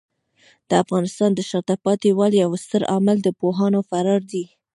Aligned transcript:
د 0.69 0.71
افغانستان 0.83 1.29
د 1.35 1.39
شاته 1.49 1.75
پاتې 1.85 2.09
والي 2.17 2.37
یو 2.45 2.53
ستر 2.63 2.81
عامل 2.91 3.17
د 3.23 3.27
پوهانو 3.39 3.79
فرار 3.89 4.21
دی. 4.31 4.43